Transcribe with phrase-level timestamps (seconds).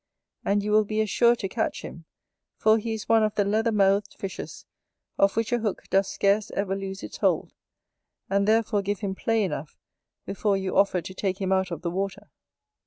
[0.43, 2.05] And you will be as sure to catch him;
[2.57, 4.65] for he is one of the leather mouthed fishes,
[5.19, 7.53] of which a hook does scarce ever lose its hold;
[8.27, 9.77] and therefore give him play enough
[10.25, 12.31] before you offer to take him out of the water.